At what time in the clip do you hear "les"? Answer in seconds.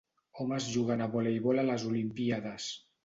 1.69-1.85